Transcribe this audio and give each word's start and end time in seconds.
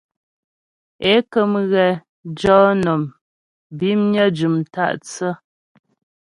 É 1.11 1.13
kə̀m 1.31 1.51
ghɛ 1.71 1.85
jɔ 2.39 2.57
nɔm 2.83 3.01
bimnyə 3.77 4.23
jʉm 4.37 4.55
tâ'thə́. 4.73 5.33